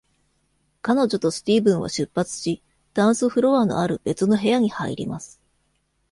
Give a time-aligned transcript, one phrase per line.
[0.81, 2.63] 彼女とスティーブンは出発し、
[2.95, 5.39] ダンスフロアのある別の部屋に入ります。